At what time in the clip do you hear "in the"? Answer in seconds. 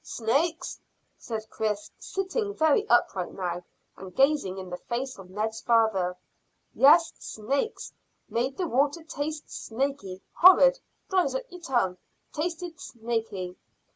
4.57-4.77